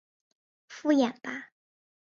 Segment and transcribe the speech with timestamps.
[0.67, 1.51] 繁衍吧！